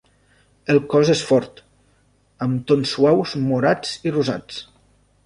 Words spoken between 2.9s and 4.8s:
suaus morats i rosats.